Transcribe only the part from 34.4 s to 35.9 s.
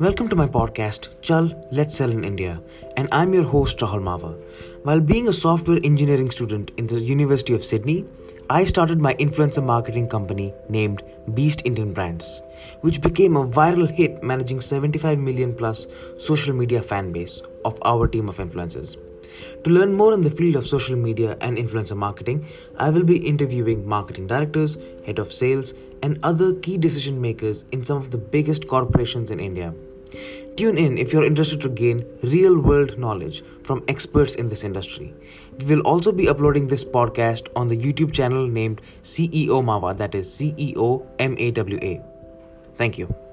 this industry. We will